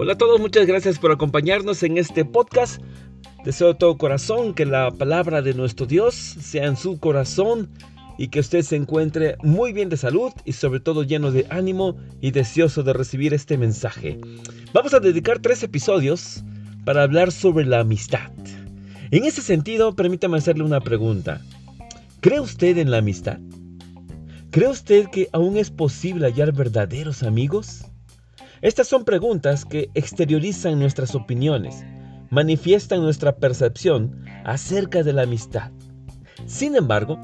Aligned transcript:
Hola 0.00 0.12
a 0.12 0.18
todos, 0.18 0.40
muchas 0.40 0.66
gracias 0.66 0.98
por 0.98 1.10
acompañarnos 1.10 1.82
en 1.82 1.98
este 1.98 2.24
podcast. 2.24 2.80
Deseo 3.44 3.68
de 3.68 3.74
todo 3.74 3.98
corazón 3.98 4.54
que 4.54 4.64
la 4.64 4.90
palabra 4.90 5.42
de 5.42 5.54
nuestro 5.54 5.86
Dios 5.86 6.14
sea 6.14 6.66
en 6.66 6.76
su 6.76 6.98
corazón 7.00 7.68
y 8.16 8.28
que 8.28 8.40
usted 8.40 8.62
se 8.62 8.76
encuentre 8.76 9.36
muy 9.42 9.72
bien 9.72 9.88
de 9.88 9.96
salud 9.96 10.32
y 10.44 10.52
sobre 10.52 10.80
todo 10.80 11.02
lleno 11.02 11.30
de 11.30 11.46
ánimo 11.50 11.96
y 12.20 12.30
deseoso 12.30 12.82
de 12.82 12.92
recibir 12.92 13.34
este 13.34 13.58
mensaje. 13.58 14.20
Vamos 14.72 14.94
a 14.94 15.00
dedicar 15.00 15.40
tres 15.40 15.62
episodios 15.62 16.44
para 16.84 17.02
hablar 17.02 17.32
sobre 17.32 17.64
la 17.64 17.80
amistad. 17.80 18.30
En 19.10 19.24
ese 19.24 19.42
sentido, 19.42 19.94
permítame 19.94 20.38
hacerle 20.38 20.64
una 20.64 20.80
pregunta. 20.80 21.40
¿Cree 22.20 22.40
usted 22.40 22.78
en 22.78 22.90
la 22.90 22.98
amistad? 22.98 23.38
¿Cree 24.50 24.68
usted 24.68 25.08
que 25.10 25.28
aún 25.32 25.58
es 25.58 25.70
posible 25.70 26.24
hallar 26.26 26.52
verdaderos 26.52 27.22
amigos? 27.22 27.84
Estas 28.62 28.88
son 28.88 29.04
preguntas 29.04 29.66
que 29.66 29.90
exteriorizan 29.92 30.78
nuestras 30.78 31.14
opiniones, 31.14 31.84
manifiestan 32.30 33.02
nuestra 33.02 33.36
percepción 33.36 34.24
acerca 34.44 35.02
de 35.02 35.12
la 35.12 35.22
amistad. 35.24 35.70
Sin 36.46 36.76
embargo, 36.76 37.18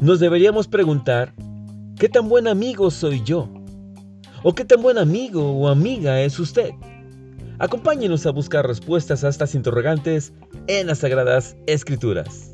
nos 0.00 0.20
deberíamos 0.20 0.66
preguntar, 0.66 1.34
¿qué 1.98 2.08
tan 2.08 2.30
buen 2.30 2.48
amigo 2.48 2.90
soy 2.90 3.22
yo? 3.22 3.52
¿O 4.42 4.54
qué 4.54 4.64
tan 4.64 4.80
buen 4.80 4.96
amigo 4.96 5.52
o 5.52 5.68
amiga 5.68 6.22
es 6.22 6.38
usted? 6.38 6.70
Acompáñenos 7.58 8.24
a 8.24 8.30
buscar 8.30 8.66
respuestas 8.66 9.22
a 9.22 9.28
estas 9.28 9.54
interrogantes 9.54 10.32
en 10.66 10.86
las 10.86 11.00
Sagradas 11.00 11.56
Escrituras. 11.66 12.53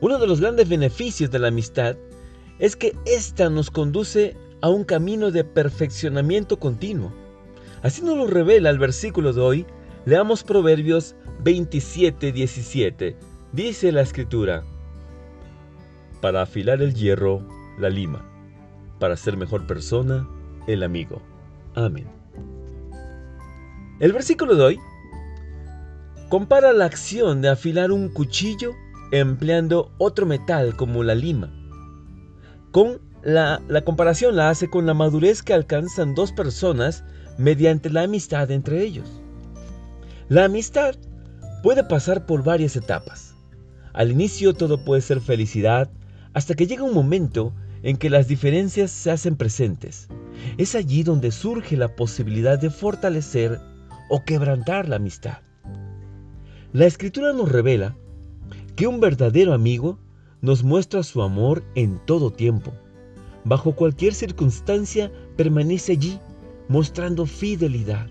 Uno 0.00 0.18
de 0.18 0.26
los 0.26 0.40
grandes 0.40 0.68
beneficios 0.68 1.30
de 1.30 1.38
la 1.38 1.48
amistad 1.48 1.96
es 2.58 2.76
que 2.76 2.96
ésta 3.06 3.50
nos 3.50 3.70
conduce 3.70 4.36
a 4.60 4.68
un 4.68 4.84
camino 4.84 5.30
de 5.30 5.44
perfeccionamiento 5.44 6.58
continuo 6.58 7.12
Así 7.86 8.02
nos 8.02 8.16
lo 8.16 8.26
revela 8.26 8.70
el 8.70 8.78
versículo 8.78 9.32
de 9.32 9.40
hoy. 9.40 9.66
Leamos 10.06 10.42
Proverbios 10.42 11.14
27, 11.44 12.32
17. 12.32 13.16
Dice 13.52 13.92
la 13.92 14.00
escritura, 14.00 14.64
para 16.20 16.42
afilar 16.42 16.82
el 16.82 16.94
hierro, 16.94 17.46
la 17.78 17.88
lima, 17.88 18.24
para 18.98 19.16
ser 19.16 19.36
mejor 19.36 19.68
persona, 19.68 20.28
el 20.66 20.82
amigo. 20.82 21.22
Amén. 21.74 22.08
El 24.00 24.12
versículo 24.12 24.56
de 24.56 24.62
hoy 24.62 24.78
compara 26.28 26.72
la 26.72 26.86
acción 26.86 27.40
de 27.40 27.50
afilar 27.50 27.92
un 27.92 28.08
cuchillo 28.08 28.72
empleando 29.12 29.92
otro 29.98 30.26
metal 30.26 30.76
como 30.76 31.02
la 31.02 31.14
lima. 31.14 31.52
Con 32.70 33.00
la, 33.22 33.62
la 33.68 33.82
comparación 33.82 34.36
la 34.36 34.50
hace 34.50 34.68
con 34.68 34.86
la 34.86 34.94
madurez 34.94 35.42
que 35.42 35.54
alcanzan 35.54 36.14
dos 36.14 36.32
personas 36.32 37.04
mediante 37.38 37.90
la 37.90 38.02
amistad 38.02 38.50
entre 38.50 38.82
ellos. 38.82 39.20
La 40.28 40.44
amistad 40.44 40.96
puede 41.62 41.84
pasar 41.84 42.26
por 42.26 42.42
varias 42.42 42.76
etapas. 42.76 43.34
Al 43.92 44.10
inicio 44.10 44.54
todo 44.54 44.84
puede 44.84 45.00
ser 45.00 45.20
felicidad 45.20 45.90
hasta 46.34 46.54
que 46.54 46.66
llega 46.66 46.82
un 46.82 46.94
momento 46.94 47.54
en 47.82 47.96
que 47.96 48.10
las 48.10 48.28
diferencias 48.28 48.90
se 48.90 49.10
hacen 49.10 49.36
presentes. 49.36 50.08
Es 50.58 50.74
allí 50.74 51.02
donde 51.02 51.30
surge 51.30 51.76
la 51.76 51.94
posibilidad 51.94 52.58
de 52.58 52.70
fortalecer 52.70 53.60
o 54.10 54.24
quebrantar 54.24 54.88
la 54.88 54.96
amistad. 54.96 55.38
La 56.72 56.86
escritura 56.86 57.32
nos 57.32 57.50
revela 57.50 57.96
que 58.76 58.86
un 58.86 59.00
verdadero 59.00 59.54
amigo 59.54 59.98
nos 60.42 60.62
muestra 60.62 61.02
su 61.02 61.22
amor 61.22 61.64
en 61.74 61.98
todo 62.04 62.30
tiempo. 62.30 62.72
Bajo 63.44 63.74
cualquier 63.74 64.12
circunstancia 64.12 65.10
permanece 65.36 65.92
allí 65.92 66.20
mostrando 66.68 67.24
fidelidad. 67.24 68.06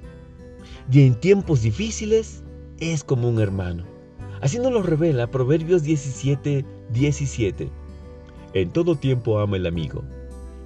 Y 0.91 1.05
en 1.05 1.15
tiempos 1.19 1.61
difíciles 1.61 2.43
es 2.79 3.03
como 3.03 3.29
un 3.29 3.39
hermano. 3.39 3.85
Así 4.41 4.57
nos 4.57 4.71
lo 4.71 4.81
revela 4.81 5.29
Proverbios 5.29 5.83
17, 5.83 6.65
17. 6.89 7.69
En 8.53 8.71
todo 8.71 8.95
tiempo 8.95 9.39
ama 9.39 9.57
el 9.57 9.65
amigo, 9.65 10.03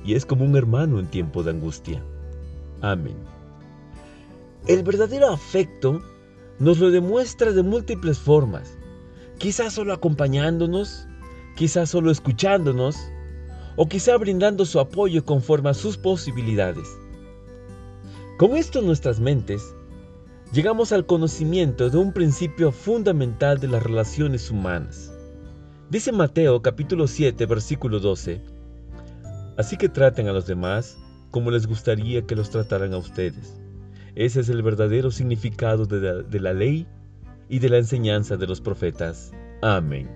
y 0.06 0.14
es 0.14 0.26
como 0.26 0.46
un 0.46 0.56
hermano 0.56 1.00
en 1.00 1.08
tiempo 1.08 1.44
de 1.44 1.52
angustia. 1.52 2.04
Amén. 2.82 3.16
El 4.68 4.84
verdadero 4.84 5.30
afecto 5.32 6.02
nos 6.60 6.80
lo 6.80 6.92
demuestra 6.92 7.52
de 7.52 7.64
múltiples 7.64 8.20
formas, 8.20 8.78
quizás 9.40 9.74
solo 9.74 9.94
acompañándonos, 9.94 11.08
quizás 11.56 11.90
solo 11.90 12.12
escuchándonos, 12.12 12.98
o 13.76 13.88
quizá 13.88 14.18
brindando 14.18 14.66
su 14.66 14.80
apoyo 14.80 15.24
conforme 15.26 15.70
a 15.70 15.74
sus 15.74 15.98
posibilidades. 15.98 16.88
Con 18.38 18.58
esto 18.58 18.80
en 18.80 18.86
nuestras 18.86 19.20
mentes, 19.20 19.74
llegamos 20.52 20.92
al 20.92 21.06
conocimiento 21.06 21.90
de 21.90 21.98
un 21.98 22.12
principio 22.12 22.72
fundamental 22.72 23.60
de 23.60 23.70
las 23.70 23.82
relaciones 23.82 24.52
humanas. 24.52 25.12
Dice 25.90 26.12
Mateo 26.12 26.62
capítulo 26.62 27.08
7 27.08 27.46
versículo 27.46 28.00
12, 28.00 28.42
Así 29.58 29.78
que 29.78 29.90
traten 29.90 30.28
a 30.28 30.34
los 30.34 30.46
demás 30.46 30.98
como 31.32 31.52
les 31.52 31.66
gustaría 31.66 32.26
que 32.26 32.36
los 32.36 32.50
trataran 32.50 32.94
a 32.94 32.98
ustedes. 32.98 33.58
Ese 34.16 34.42
es 34.42 34.50
el 34.50 34.62
verdadero 34.62 35.12
significado 35.12 35.86
de 35.86 36.00
la, 36.00 36.14
de 36.22 36.40
la 36.40 36.54
ley 36.54 36.88
y 37.50 37.60
de 37.60 37.70
la 37.70 37.78
enseñanza 37.78 38.38
de 38.38 38.48
los 38.48 38.62
profetas. 38.62 39.32
Amén. 39.62 40.08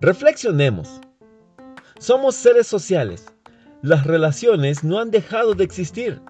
Reflexionemos. 0.00 1.00
Somos 1.98 2.34
seres 2.36 2.66
sociales. 2.66 3.26
Las 3.82 4.06
relaciones 4.06 4.84
no 4.84 4.98
han 4.98 5.10
dejado 5.10 5.54
de 5.54 5.64
existir. 5.64 6.20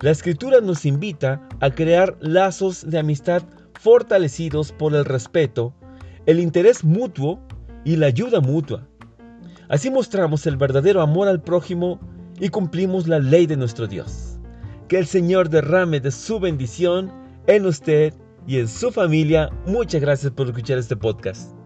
La 0.00 0.10
escritura 0.10 0.60
nos 0.60 0.86
invita 0.86 1.46
a 1.60 1.70
crear 1.70 2.16
lazos 2.20 2.88
de 2.88 2.98
amistad 2.98 3.42
fortalecidos 3.80 4.72
por 4.72 4.94
el 4.94 5.04
respeto, 5.04 5.74
el 6.26 6.40
interés 6.40 6.84
mutuo 6.84 7.40
y 7.84 7.96
la 7.96 8.06
ayuda 8.06 8.40
mutua. 8.40 8.88
Así 9.68 9.90
mostramos 9.90 10.46
el 10.46 10.56
verdadero 10.56 11.00
amor 11.00 11.28
al 11.28 11.42
prójimo 11.42 11.98
y 12.38 12.48
cumplimos 12.48 13.08
la 13.08 13.18
ley 13.18 13.46
de 13.46 13.56
nuestro 13.56 13.86
Dios. 13.86 14.38
Que 14.88 14.98
el 14.98 15.06
Señor 15.06 15.48
derrame 15.48 16.00
de 16.00 16.10
su 16.10 16.38
bendición 16.38 17.10
en 17.46 17.66
usted 17.66 18.12
y 18.46 18.58
en 18.58 18.68
su 18.68 18.90
familia. 18.90 19.50
Muchas 19.66 20.00
gracias 20.00 20.32
por 20.32 20.48
escuchar 20.48 20.78
este 20.78 20.96
podcast. 20.96 21.63